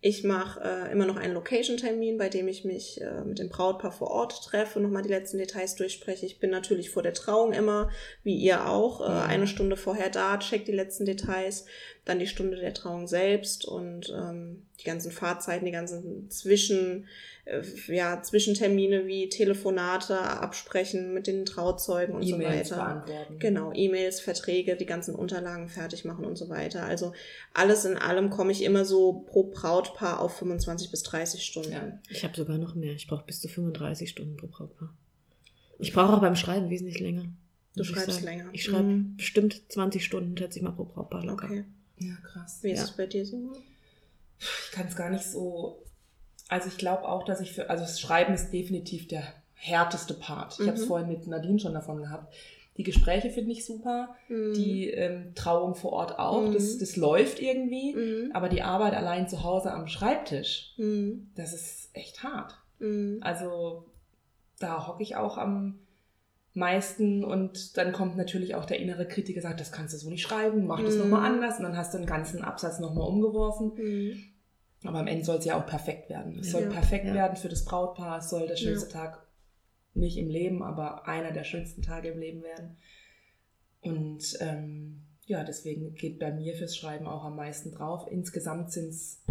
Ich 0.00 0.22
mache 0.22 0.60
äh, 0.62 0.92
immer 0.92 1.06
noch 1.06 1.16
einen 1.16 1.34
Location-Termin, 1.34 2.18
bei 2.18 2.28
dem 2.28 2.46
ich 2.46 2.64
mich 2.64 3.00
äh, 3.00 3.24
mit 3.24 3.40
dem 3.40 3.48
Brautpaar 3.48 3.90
vor 3.90 4.12
Ort 4.12 4.44
treffe, 4.44 4.78
nochmal 4.78 5.02
die 5.02 5.08
letzten 5.08 5.38
Details 5.38 5.74
durchspreche. 5.74 6.24
Ich 6.24 6.38
bin 6.38 6.50
natürlich 6.50 6.90
vor 6.90 7.02
der 7.02 7.14
Trauung 7.14 7.52
immer, 7.52 7.90
wie 8.22 8.36
ihr 8.36 8.68
auch, 8.68 9.00
äh, 9.00 9.08
mhm. 9.08 9.30
eine 9.30 9.46
Stunde 9.48 9.76
vorher 9.76 10.08
da, 10.08 10.38
check 10.38 10.64
die 10.64 10.72
letzten 10.72 11.04
Details, 11.04 11.66
dann 12.04 12.20
die 12.20 12.28
Stunde 12.28 12.56
der 12.56 12.74
Trauung 12.74 13.08
selbst 13.08 13.64
und 13.66 14.14
ähm, 14.16 14.68
die 14.80 14.84
ganzen 14.84 15.10
Fahrzeiten, 15.10 15.66
die 15.66 15.72
ganzen 15.72 16.30
Zwischen, 16.30 17.06
äh, 17.44 17.62
ja, 17.88 18.22
Zwischentermine 18.22 19.06
wie 19.06 19.28
Telefonate 19.28 20.18
absprechen 20.18 21.12
mit 21.12 21.26
den 21.26 21.44
Trauzeugen 21.44 22.14
und 22.14 22.22
e 22.22 22.30
so 22.30 22.38
weiter. 22.38 22.76
Beantworten. 22.76 23.38
Genau, 23.40 23.72
E-Mails, 23.74 24.20
Verträge, 24.20 24.76
die 24.76 24.86
ganzen 24.86 25.14
Unterlagen 25.16 25.68
fertig 25.68 26.04
machen 26.04 26.24
und 26.24 26.36
so 26.36 26.48
weiter. 26.48 26.84
Also 26.84 27.12
alles 27.52 27.84
in 27.84 27.96
allem 27.96 28.30
komme 28.30 28.52
ich 28.52 28.62
immer 28.62 28.84
so 28.84 29.24
pro 29.26 29.42
Brautpaar 29.88 30.20
auf 30.20 30.36
25 30.38 30.90
bis 30.90 31.02
30 31.02 31.44
Stunden. 31.44 31.72
Ja. 31.72 31.98
Ich 32.08 32.24
habe 32.24 32.36
sogar 32.36 32.58
noch 32.58 32.74
mehr. 32.74 32.94
Ich 32.94 33.06
brauche 33.06 33.24
bis 33.24 33.40
zu 33.40 33.48
35 33.48 34.10
Stunden 34.10 34.36
pro 34.36 34.46
Brautpaar. 34.46 34.94
Ich 35.78 35.92
brauche 35.92 36.14
auch 36.14 36.20
beim 36.20 36.36
Schreiben 36.36 36.70
wesentlich 36.70 36.98
länger. 37.00 37.26
Du 37.76 37.84
schreibst 37.84 38.22
länger. 38.22 38.48
Ich 38.52 38.64
schreibe 38.64 38.84
mhm. 38.84 39.16
bestimmt 39.16 39.62
20 39.68 40.04
Stunden, 40.04 40.36
schätze 40.36 40.58
ich 40.58 40.64
mal, 40.64 40.72
pro 40.72 40.84
Brautpaar 40.84 41.24
locker. 41.24 41.46
Okay. 41.46 41.64
Ja, 41.98 42.14
krass. 42.24 42.58
Wie 42.62 42.70
ist 42.70 42.78
ja. 42.78 42.84
es 42.84 42.90
bei 42.92 43.06
dir, 43.06 43.24
Simon? 43.24 43.56
Ich 44.38 44.72
kann 44.72 44.86
es 44.86 44.96
gar 44.96 45.10
nicht 45.10 45.24
so. 45.24 45.82
Also 46.48 46.68
ich 46.68 46.78
glaube 46.78 47.08
auch, 47.08 47.24
dass 47.24 47.40
ich 47.40 47.52
für. 47.52 47.70
Also 47.70 47.84
das 47.84 48.00
Schreiben 48.00 48.34
ist 48.34 48.50
definitiv 48.50 49.08
der 49.08 49.22
härteste 49.54 50.14
Part. 50.14 50.54
Ich 50.54 50.60
mhm. 50.60 50.66
habe 50.68 50.78
es 50.78 50.84
vorhin 50.84 51.08
mit 51.08 51.26
Nadine 51.26 51.58
schon 51.58 51.74
davon 51.74 51.98
gehabt. 51.98 52.34
Die 52.78 52.84
Gespräche 52.84 53.30
finde 53.30 53.50
ich 53.50 53.66
super, 53.66 54.14
mhm. 54.28 54.54
die 54.54 54.88
ähm, 54.88 55.34
Trauung 55.34 55.74
vor 55.74 55.92
Ort 55.92 56.18
auch, 56.20 56.42
mhm. 56.42 56.54
das, 56.54 56.78
das 56.78 56.96
läuft 56.96 57.42
irgendwie, 57.42 57.94
mhm. 57.94 58.30
aber 58.32 58.48
die 58.48 58.62
Arbeit 58.62 58.94
allein 58.94 59.28
zu 59.28 59.42
Hause 59.42 59.72
am 59.72 59.88
Schreibtisch, 59.88 60.74
mhm. 60.76 61.28
das 61.34 61.52
ist 61.52 61.90
echt 61.92 62.22
hart. 62.22 62.56
Mhm. 62.78 63.18
Also 63.20 63.84
da 64.60 64.86
hocke 64.86 65.02
ich 65.02 65.16
auch 65.16 65.38
am 65.38 65.80
meisten 66.54 67.24
und 67.24 67.76
dann 67.76 67.92
kommt 67.92 68.16
natürlich 68.16 68.54
auch 68.54 68.64
der 68.64 68.78
innere 68.78 69.06
Kritiker, 69.08 69.40
sagt, 69.40 69.60
das 69.60 69.72
kannst 69.72 69.94
du 69.94 69.98
so 69.98 70.08
nicht 70.08 70.22
schreiben, 70.22 70.66
mach 70.66 70.80
das 70.80 70.94
mhm. 70.94 71.00
nochmal 71.00 71.26
anders 71.26 71.58
und 71.58 71.64
dann 71.64 71.76
hast 71.76 71.94
du 71.94 71.98
den 71.98 72.06
ganzen 72.06 72.42
Absatz 72.42 72.78
nochmal 72.78 73.08
umgeworfen. 73.08 73.72
Mhm. 73.74 74.24
Aber 74.84 75.00
am 75.00 75.08
Ende 75.08 75.24
soll 75.24 75.38
es 75.38 75.44
ja 75.44 75.60
auch 75.60 75.66
perfekt 75.66 76.08
werden. 76.08 76.38
Es 76.38 76.52
soll 76.52 76.62
ja, 76.62 76.68
perfekt 76.68 77.06
ja. 77.06 77.14
werden 77.14 77.36
für 77.36 77.48
das 77.48 77.64
Brautpaar, 77.64 78.18
es 78.18 78.30
soll 78.30 78.46
der 78.46 78.54
schönste 78.56 78.92
ja. 78.92 79.00
Tag 79.00 79.27
nicht 79.98 80.16
im 80.16 80.30
Leben, 80.30 80.62
aber 80.62 81.06
einer 81.06 81.32
der 81.32 81.44
schönsten 81.44 81.82
Tage 81.82 82.08
im 82.08 82.18
Leben 82.18 82.42
werden. 82.42 82.76
Und 83.80 84.36
ähm, 84.40 85.02
ja, 85.26 85.44
deswegen 85.44 85.94
geht 85.94 86.18
bei 86.18 86.32
mir 86.32 86.54
fürs 86.54 86.76
Schreiben 86.76 87.06
auch 87.06 87.24
am 87.24 87.36
meisten 87.36 87.70
drauf. 87.70 88.06
Insgesamt 88.10 88.72
sind 88.72 88.90
es 88.90 89.22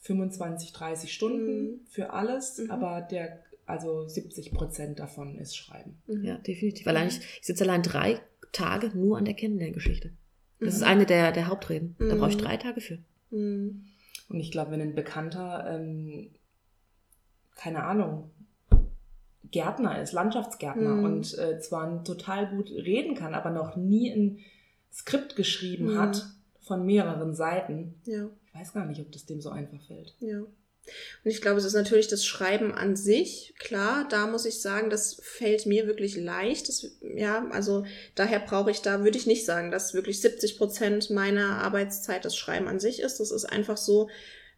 25, 0.00 0.72
30 0.72 1.12
Stunden 1.12 1.62
mhm. 1.62 1.80
für 1.88 2.12
alles, 2.12 2.58
mhm. 2.58 2.70
aber 2.70 3.00
der 3.00 3.40
also 3.66 4.08
70 4.08 4.52
Prozent 4.52 4.98
davon 4.98 5.38
ist 5.38 5.56
Schreiben. 5.56 6.02
Mhm. 6.06 6.24
Ja, 6.24 6.38
definitiv. 6.38 6.86
Allein 6.86 7.08
ich, 7.08 7.18
ich 7.18 7.46
sitze 7.46 7.64
allein 7.64 7.82
drei 7.82 8.20
Tage 8.52 8.90
nur 8.94 9.16
an 9.16 9.24
der 9.24 9.34
Kennenlerngeschichte. 9.34 10.10
Das 10.58 10.74
mhm. 10.74 10.76
ist 10.76 10.82
eine 10.82 11.06
der, 11.06 11.32
der 11.32 11.46
Hauptreden. 11.46 11.94
Da 11.98 12.16
brauche 12.16 12.30
ich 12.30 12.36
mhm. 12.36 12.42
drei 12.42 12.56
Tage 12.56 12.80
für. 12.80 12.98
Mhm. 13.30 13.86
Und 14.28 14.40
ich 14.40 14.50
glaube, 14.50 14.72
wenn 14.72 14.80
ein 14.80 14.94
Bekannter, 14.94 15.66
ähm, 15.68 16.30
keine 17.54 17.84
Ahnung, 17.84 18.30
Gärtner 19.50 20.00
ist, 20.00 20.12
Landschaftsgärtner 20.12 20.96
mhm. 20.96 21.04
und 21.04 21.38
äh, 21.38 21.58
zwar 21.60 22.04
total 22.04 22.50
gut 22.50 22.70
reden 22.70 23.14
kann, 23.14 23.34
aber 23.34 23.50
noch 23.50 23.76
nie 23.76 24.10
ein 24.10 24.38
Skript 24.92 25.36
geschrieben 25.36 25.94
mhm. 25.94 25.98
hat 25.98 26.26
von 26.60 26.84
mehreren 26.84 27.34
Seiten. 27.34 28.00
Ja. 28.04 28.28
Ich 28.46 28.54
weiß 28.54 28.72
gar 28.72 28.86
nicht, 28.86 29.00
ob 29.00 29.10
das 29.12 29.26
dem 29.26 29.40
so 29.40 29.50
einfach 29.50 29.82
fällt. 29.86 30.14
Ja. 30.20 30.40
Und 31.24 31.30
ich 31.30 31.40
glaube, 31.40 31.58
es 31.58 31.64
ist 31.64 31.74
natürlich 31.74 32.08
das 32.08 32.24
Schreiben 32.24 32.72
an 32.72 32.96
sich. 32.96 33.54
Klar, 33.58 34.06
da 34.08 34.26
muss 34.26 34.46
ich 34.46 34.60
sagen, 34.60 34.90
das 34.90 35.20
fällt 35.22 35.66
mir 35.66 35.86
wirklich 35.86 36.16
leicht. 36.16 36.68
Das, 36.68 36.86
ja, 37.00 37.46
also 37.50 37.84
daher 38.14 38.40
brauche 38.40 38.70
ich 38.70 38.80
da, 38.80 39.04
würde 39.04 39.18
ich 39.18 39.26
nicht 39.26 39.44
sagen, 39.44 39.70
dass 39.70 39.94
wirklich 39.94 40.20
70 40.20 40.58
Prozent 40.58 41.10
meiner 41.10 41.58
Arbeitszeit 41.58 42.24
das 42.24 42.36
Schreiben 42.36 42.66
an 42.66 42.80
sich 42.80 43.00
ist. 43.00 43.20
Das 43.20 43.30
ist 43.30 43.44
einfach 43.44 43.76
so, 43.76 44.08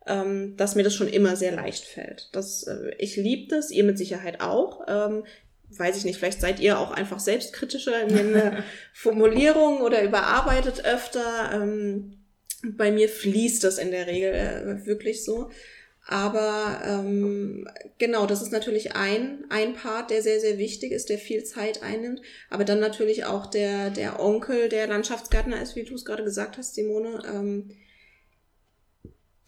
ähm, 0.06 0.56
dass 0.56 0.74
mir 0.74 0.82
das 0.82 0.94
schon 0.94 1.08
immer 1.08 1.36
sehr 1.36 1.52
leicht 1.52 1.84
fällt. 1.84 2.28
Das, 2.32 2.64
äh, 2.64 2.94
ich 2.98 3.16
liebe 3.16 3.48
das, 3.48 3.70
ihr 3.70 3.84
mit 3.84 3.98
Sicherheit 3.98 4.40
auch. 4.40 4.86
Ähm, 4.88 5.24
weiß 5.70 5.96
ich 5.96 6.04
nicht, 6.04 6.18
vielleicht 6.18 6.40
seid 6.40 6.60
ihr 6.60 6.78
auch 6.78 6.90
einfach 6.90 7.18
selbstkritischer 7.18 8.02
in 8.02 8.14
den 8.14 8.64
Formulierungen 8.92 9.82
oder 9.82 10.02
überarbeitet 10.02 10.84
öfter. 10.84 11.50
Ähm, 11.54 12.18
bei 12.64 12.92
mir 12.92 13.08
fließt 13.08 13.64
das 13.64 13.78
in 13.78 13.90
der 13.90 14.06
Regel 14.06 14.32
äh, 14.34 14.86
wirklich 14.86 15.24
so. 15.24 15.50
Aber 16.06 16.82
ähm, 16.84 17.68
genau, 17.98 18.26
das 18.26 18.42
ist 18.42 18.50
natürlich 18.50 18.96
ein, 18.96 19.44
ein 19.50 19.74
Part, 19.74 20.10
der 20.10 20.20
sehr, 20.20 20.40
sehr 20.40 20.58
wichtig 20.58 20.90
ist, 20.90 21.08
der 21.08 21.18
viel 21.18 21.44
Zeit 21.44 21.82
einnimmt. 21.82 22.20
Aber 22.50 22.64
dann 22.64 22.80
natürlich 22.80 23.24
auch 23.24 23.46
der, 23.46 23.90
der 23.90 24.20
Onkel, 24.20 24.68
der 24.68 24.88
Landschaftsgärtner 24.88 25.62
ist, 25.62 25.76
wie 25.76 25.84
du 25.84 25.94
es 25.94 26.04
gerade 26.04 26.24
gesagt 26.24 26.58
hast, 26.58 26.74
Simone. 26.74 27.22
Ähm, 27.32 27.70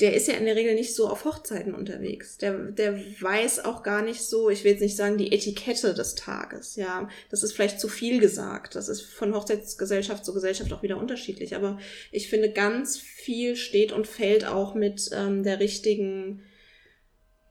der 0.01 0.15
ist 0.15 0.27
ja 0.27 0.35
in 0.35 0.45
der 0.45 0.57
Regel 0.57 0.75
nicht 0.75 0.95
so 0.95 1.09
auf 1.09 1.25
Hochzeiten 1.25 1.73
unterwegs. 1.73 2.37
Der, 2.39 2.53
der 2.53 2.99
weiß 3.21 3.65
auch 3.65 3.85
gar 3.85 4.03
nicht 4.03 4.23
so, 4.23 4.51
ich 4.51 4.65
will 4.65 4.73
jetzt 4.73 4.81
nicht 4.81 4.97
sagen, 4.97 5.19
die 5.19 5.31
Etikette 5.31 5.95
des 5.95 6.17
Tages. 6.17 6.75
Ja, 6.75 7.09
das 7.31 7.45
ist 7.45 7.53
vielleicht 7.53 7.79
zu 7.79 7.89
viel 7.89 8.21
gesagt. 8.21 8.75
Das 8.75 8.89
ist 8.89 9.03
von 9.03 9.33
Hochzeitsgesellschaft 9.35 10.25
zu 10.25 10.35
Gesellschaft 10.35 10.73
auch 10.73 10.83
wieder 10.83 10.99
unterschiedlich. 10.99 11.55
Aber 11.55 11.79
ich 12.11 12.29
finde, 12.29 12.51
ganz 12.51 12.99
viel 12.99 13.55
steht 13.55 13.93
und 13.93 14.09
fällt 14.09 14.45
auch 14.45 14.75
mit 14.75 15.11
ähm, 15.13 15.45
der 15.45 15.61
richtigen 15.61 16.43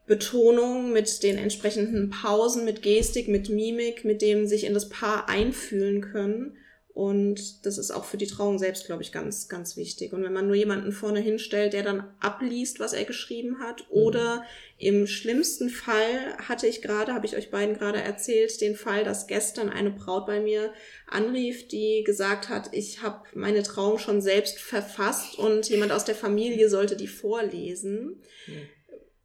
Betonung, 0.06 0.92
mit 0.92 1.24
den 1.24 1.38
entsprechenden 1.38 2.10
Pausen, 2.10 2.66
mit 2.66 2.82
Gestik, 2.82 3.30
mit 3.30 3.48
Mimik, 3.48 4.04
mit 4.04 4.22
dem 4.22 4.48
sich 4.48 4.66
in 4.66 4.74
das 4.74 4.90
Paar 4.90 5.30
einfühlen 5.30 6.02
können. 6.02 6.58
Und 6.94 7.66
das 7.66 7.80
ist 7.80 7.90
auch 7.90 8.06
für 8.06 8.18
die 8.18 8.28
Trauung 8.28 8.60
selbst, 8.60 8.86
glaube 8.86 9.02
ich, 9.02 9.12
ganz, 9.12 9.50
ganz 9.50 9.78
wichtig. 9.78 10.14
Und 10.14 10.24
wenn 10.24 10.34
man 10.34 10.46
nur 10.46 10.56
jemanden 10.56 10.92
vorne 10.92 11.22
hinstellt, 11.22 11.74
der 11.74 11.82
dann 11.82 12.08
abliest, 12.20 12.80
was 12.80 12.94
er 12.94 13.04
geschrieben 13.04 13.60
hat, 13.60 13.82
mhm. 13.82 13.98
oder 13.98 14.46
im 14.78 15.08
schlimmsten 15.08 15.70
Fall 15.70 16.38
hatte 16.48 16.68
ich 16.68 16.84
gerade, 16.84 17.16
habe 17.16 17.26
ich 17.26 17.36
euch 17.36 17.50
beiden 17.50 17.76
gerade 17.76 18.00
erzählt, 18.00 18.62
den 18.62 18.76
Fall, 18.76 19.04
dass 19.04 19.26
gestern 19.26 19.70
eine 19.70 19.90
Braut 19.90 20.28
bei 20.28 20.40
mir 20.40 20.72
anrief, 21.08 21.68
die 21.68 22.04
gesagt 22.06 22.50
hat, 22.50 22.70
ich 22.74 23.02
habe 23.02 23.24
meine 23.34 23.64
Trauung 23.64 23.98
schon 23.98 24.22
selbst 24.22 24.60
verfasst 24.60 25.40
und 25.40 25.70
jemand 25.70 25.92
aus 25.92 26.06
der 26.06 26.16
Familie 26.16 26.70
sollte 26.70 26.96
die 26.96 27.08
vorlesen. 27.08 28.22
Mhm 28.46 28.70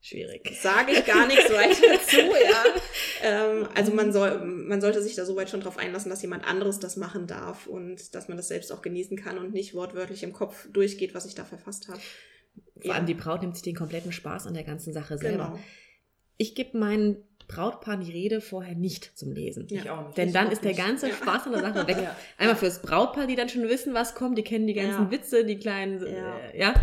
schwierig. 0.08 0.50
Sage 0.60 0.92
ich 0.92 1.04
gar 1.04 1.26
nichts 1.26 1.50
weiter 1.50 2.00
zu, 2.06 2.16
ja. 2.16 2.64
Ähm, 3.22 3.68
also 3.74 3.92
man 3.92 4.12
soll, 4.12 4.44
man 4.44 4.80
sollte 4.80 5.02
sich 5.02 5.14
da 5.14 5.24
so 5.24 5.36
weit 5.36 5.50
schon 5.50 5.60
drauf 5.60 5.78
einlassen, 5.78 6.10
dass 6.10 6.22
jemand 6.22 6.46
anderes 6.46 6.78
das 6.78 6.96
machen 6.96 7.26
darf 7.26 7.66
und 7.66 8.14
dass 8.14 8.28
man 8.28 8.36
das 8.36 8.48
selbst 8.48 8.72
auch 8.72 8.82
genießen 8.82 9.16
kann 9.16 9.38
und 9.38 9.52
nicht 9.52 9.74
wortwörtlich 9.74 10.22
im 10.22 10.32
Kopf 10.32 10.68
durchgeht, 10.72 11.14
was 11.14 11.26
ich 11.26 11.34
da 11.34 11.44
verfasst 11.44 11.88
habe. 11.88 12.00
Vor 12.80 12.86
ja. 12.86 12.94
allem 12.94 13.06
die 13.06 13.14
Braut 13.14 13.42
nimmt 13.42 13.54
sich 13.54 13.62
den 13.62 13.76
kompletten 13.76 14.12
Spaß 14.12 14.46
an 14.46 14.54
der 14.54 14.64
ganzen 14.64 14.92
Sache 14.92 15.18
selber. 15.18 15.46
Genau. 15.52 15.60
Ich 16.36 16.54
gebe 16.54 16.78
meinen 16.78 17.24
Brautpaar 17.48 17.96
die 17.96 18.12
Rede 18.12 18.40
vorher 18.40 18.74
nicht 18.74 19.18
zum 19.18 19.32
Lesen. 19.32 19.66
Ja. 19.70 19.80
Ich 19.80 19.90
auch 19.90 20.06
nicht. 20.06 20.18
Denn 20.18 20.28
ich 20.28 20.34
dann 20.34 20.50
ist 20.52 20.62
der 20.62 20.74
ganze 20.74 21.10
Spaß 21.10 21.46
an 21.46 21.52
der 21.52 21.60
Sache 21.62 21.86
weg. 21.86 21.96
Ja. 22.02 22.16
Einmal 22.36 22.56
fürs 22.56 22.80
Brautpaar, 22.80 23.26
die 23.26 23.34
dann 23.34 23.48
schon 23.48 23.68
wissen, 23.68 23.94
was 23.94 24.14
kommt, 24.14 24.38
die 24.38 24.44
kennen 24.44 24.66
die 24.66 24.74
ganzen 24.74 25.04
ja. 25.04 25.10
Witze, 25.10 25.44
die 25.44 25.58
kleinen, 25.58 26.00
äh, 26.04 26.58
ja. 26.58 26.74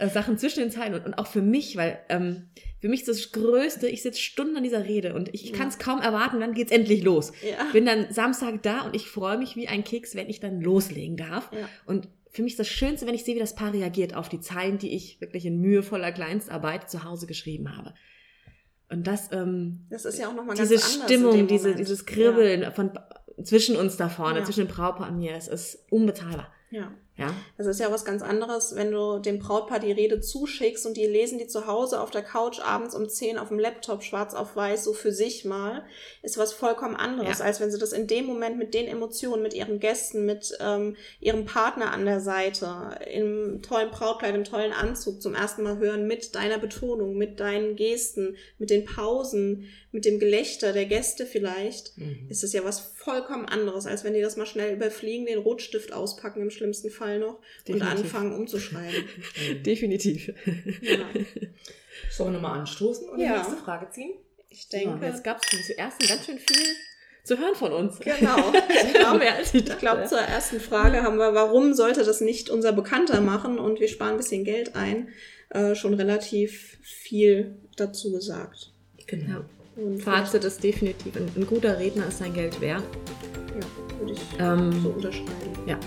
Äh, 0.00 0.08
Sachen 0.08 0.38
zwischen 0.38 0.60
den 0.60 0.70
Zeilen 0.70 0.94
und, 0.94 1.04
und 1.04 1.14
auch 1.14 1.26
für 1.26 1.42
mich, 1.42 1.76
weil 1.76 1.98
ähm, 2.08 2.48
für 2.80 2.88
mich 2.88 3.00
ist 3.00 3.08
das 3.08 3.32
Größte, 3.32 3.86
ich 3.86 4.00
sitze 4.00 4.18
Stunden 4.18 4.56
an 4.56 4.62
dieser 4.62 4.86
Rede 4.86 5.12
und 5.12 5.32
ich 5.34 5.50
ja. 5.50 5.56
kann 5.56 5.68
es 5.68 5.78
kaum 5.78 6.00
erwarten, 6.00 6.40
dann 6.40 6.54
geht's 6.54 6.72
endlich 6.72 7.02
los. 7.02 7.32
Ja. 7.42 7.70
Bin 7.72 7.84
dann 7.84 8.10
Samstag 8.10 8.62
da 8.62 8.80
und 8.80 8.96
ich 8.96 9.08
freue 9.08 9.36
mich 9.36 9.56
wie 9.56 9.68
ein 9.68 9.84
Keks, 9.84 10.14
wenn 10.14 10.30
ich 10.30 10.40
dann 10.40 10.62
loslegen 10.62 11.18
darf. 11.18 11.50
Ja. 11.52 11.68
Und 11.84 12.08
für 12.30 12.42
mich 12.42 12.54
ist 12.54 12.60
das 12.60 12.68
Schönste, 12.68 13.06
wenn 13.06 13.14
ich 13.14 13.24
sehe, 13.24 13.34
wie 13.34 13.40
das 13.40 13.54
Paar 13.54 13.74
reagiert 13.74 14.14
auf 14.14 14.30
die 14.30 14.40
Zeilen, 14.40 14.78
die 14.78 14.94
ich 14.94 15.20
wirklich 15.20 15.44
in 15.44 15.60
mühevoller 15.60 16.12
Kleinstarbeit 16.12 16.90
zu 16.90 17.04
Hause 17.04 17.26
geschrieben 17.26 17.76
habe. 17.76 17.92
Und 18.88 19.06
das, 19.06 19.30
ähm, 19.32 19.86
Das 19.90 20.06
ist 20.06 20.18
ja 20.18 20.28
auch 20.28 20.34
nochmal 20.34 20.56
diese 20.56 20.78
Stimmung, 20.78 21.46
diese, 21.46 21.74
dieses 21.74 22.06
Kribbeln 22.06 22.72
von 22.72 22.92
zwischen 23.44 23.76
uns 23.76 23.98
da 23.98 24.08
vorne, 24.08 24.44
zwischen 24.44 24.66
dem 24.66 24.68
Brautpaar 24.68 25.10
und 25.10 25.18
mir, 25.18 25.34
es 25.34 25.48
ist 25.48 25.86
unbezahlbar. 25.90 26.50
Ja. 26.70 26.90
Ja. 27.20 27.34
Das 27.58 27.66
ist 27.66 27.78
ja 27.80 27.92
was 27.92 28.04
ganz 28.04 28.22
anderes, 28.22 28.74
wenn 28.74 28.90
du 28.90 29.18
dem 29.18 29.38
Brautpaar 29.38 29.78
die 29.78 29.92
Rede 29.92 30.20
zuschickst 30.20 30.86
und 30.86 30.96
die 30.96 31.06
lesen 31.06 31.38
die 31.38 31.46
zu 31.46 31.66
Hause 31.66 32.00
auf 32.00 32.10
der 32.10 32.22
Couch 32.22 32.58
abends 32.60 32.94
um 32.94 33.08
10 33.08 33.38
auf 33.38 33.48
dem 33.48 33.58
Laptop 33.58 34.02
schwarz 34.02 34.34
auf 34.34 34.56
weiß 34.56 34.84
so 34.84 34.92
für 34.92 35.12
sich 35.12 35.44
mal, 35.44 35.84
ist 36.22 36.38
was 36.38 36.52
vollkommen 36.52 36.96
anderes, 36.96 37.38
Ja. 37.38 37.44
als 37.44 37.60
wenn 37.60 37.70
sie 37.70 37.78
das 37.78 37.92
in 37.92 38.06
dem 38.06 38.24
Moment 38.26 38.58
mit 38.58 38.74
den 38.74 38.86
Emotionen, 38.88 39.42
mit 39.42 39.54
ihren 39.54 39.78
Gästen, 39.80 40.24
mit 40.26 40.56
ähm, 40.60 40.96
ihrem 41.20 41.44
Partner 41.44 41.92
an 41.92 42.04
der 42.06 42.20
Seite, 42.20 42.98
im 43.12 43.60
tollen 43.62 43.90
Brautkleid, 43.90 44.34
im 44.34 44.44
tollen 44.44 44.72
Anzug 44.72 45.20
zum 45.22 45.34
ersten 45.34 45.62
Mal 45.62 45.78
hören, 45.78 46.06
mit 46.06 46.34
deiner 46.34 46.58
Betonung, 46.58 47.16
mit 47.16 47.38
deinen 47.40 47.76
Gesten, 47.76 48.36
mit 48.58 48.70
den 48.70 48.84
Pausen, 48.84 49.68
mit 49.92 50.04
dem 50.04 50.18
Gelächter 50.20 50.72
der 50.72 50.86
Gäste 50.86 51.26
vielleicht, 51.26 51.96
Mhm. 51.98 52.26
ist 52.28 52.44
es 52.44 52.52
ja 52.52 52.64
was 52.64 52.80
vollkommen 52.80 53.46
anderes, 53.46 53.86
als 53.86 54.04
wenn 54.04 54.14
die 54.14 54.20
das 54.20 54.36
mal 54.36 54.46
schnell 54.46 54.72
überfliegen, 54.74 55.26
den 55.26 55.38
Rotstift 55.38 55.92
auspacken 55.92 56.40
im 56.42 56.50
schlimmsten 56.50 56.90
Fall 56.90 57.09
noch 57.18 57.34
und 57.38 57.68
Definitiv. 57.68 57.90
anfangen 58.04 58.32
umzuschreiben. 58.34 59.04
Definitiv. 59.66 60.28
ja. 60.82 60.98
Sollen 62.10 62.32
wir 62.32 62.40
nochmal 62.40 62.60
anstoßen 62.60 63.08
und 63.08 63.18
Ja. 63.20 63.32
die 63.32 63.38
nächste 63.38 63.56
Frage 63.56 63.90
ziehen? 63.90 64.12
Ich 64.48 64.66
Ja, 64.70 64.78
denke, 64.80 65.06
jetzt 65.06 65.22
gab 65.24 65.40
es 65.42 65.66
zuerst 65.66 65.98
ganz 66.08 66.26
schön 66.26 66.38
viel 66.38 66.66
zu 67.24 67.38
hören 67.38 67.54
von 67.54 67.72
uns. 67.72 67.98
genau. 68.00 68.52
Ich 68.84 68.92
glaube, 68.94 69.24
ich 69.52 69.78
glaube, 69.78 70.04
zur 70.06 70.18
ersten 70.20 70.58
Frage 70.60 71.02
haben 71.02 71.18
wir, 71.18 71.34
warum 71.34 71.74
sollte 71.74 72.04
das 72.04 72.20
nicht 72.20 72.48
unser 72.50 72.72
Bekannter 72.72 73.20
machen 73.20 73.58
und 73.58 73.78
wir 73.80 73.88
sparen 73.88 74.12
ein 74.12 74.16
bisschen 74.16 74.44
Geld 74.44 74.74
ein, 74.74 75.08
äh, 75.50 75.74
schon 75.74 75.94
relativ 75.94 76.78
viel 76.82 77.56
dazu 77.76 78.10
gesagt. 78.12 78.72
Genau. 79.06 79.28
Ja. 79.40 79.44
Und 79.76 80.02
Fazit 80.02 80.44
ist 80.44 80.62
definitiv, 80.64 81.14
ein, 81.16 81.30
ein 81.36 81.46
guter 81.46 81.78
Redner 81.78 82.08
ist 82.08 82.18
sein 82.18 82.34
Geld 82.34 82.60
wert. 82.60 82.82
Ja, 83.60 83.98
würde 83.98 84.12
ich 84.12 84.20
Ähm, 84.38 84.82
so 84.82 84.88
unterschreiben. 84.90 85.58
Ja. 85.66 85.78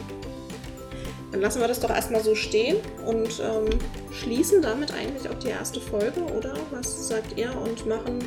Dann 1.33 1.41
lassen 1.41 1.61
wir 1.61 1.67
das 1.67 1.79
doch 1.79 1.89
erstmal 1.89 2.23
so 2.23 2.35
stehen 2.35 2.77
und 3.07 3.41
ähm, 3.41 3.67
schließen 4.11 4.61
damit 4.61 4.93
eigentlich 4.93 5.27
auch 5.27 5.39
die 5.39 5.47
erste 5.47 5.81
Folge, 5.81 6.21
oder? 6.21 6.53
Was 6.69 7.07
sagt 7.07 7.39
ihr? 7.39 7.49
Und 7.57 7.87
machen 7.87 8.19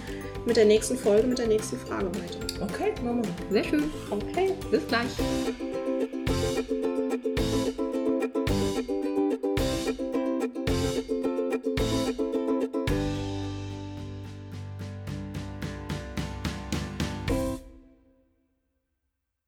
mit 0.44 0.56
der 0.56 0.64
nächsten 0.64 0.98
Folge, 0.98 1.28
mit 1.28 1.38
der 1.38 1.46
nächsten 1.46 1.78
Frage 1.78 2.06
weiter. 2.06 2.40
Okay, 2.60 2.92
machen 3.04 3.22
wir. 3.22 3.62
Sehr 3.62 3.64
schön. 3.70 3.90
Okay. 4.10 4.54
Bis 4.72 4.84
gleich. 4.88 5.06